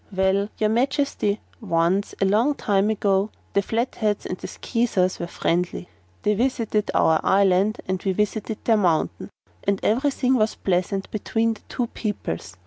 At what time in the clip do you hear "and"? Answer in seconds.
4.25-4.35, 7.87-8.01, 9.63-9.79